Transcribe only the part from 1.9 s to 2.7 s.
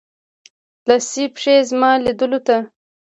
لیدولو ته